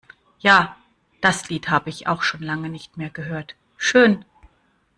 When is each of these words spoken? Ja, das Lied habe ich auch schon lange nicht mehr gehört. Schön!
Ja, 0.39 0.77
das 1.21 1.47
Lied 1.51 1.69
habe 1.69 1.91
ich 1.91 2.07
auch 2.07 2.23
schon 2.23 2.41
lange 2.41 2.69
nicht 2.69 2.97
mehr 2.97 3.11
gehört. 3.11 3.55
Schön! 3.77 4.25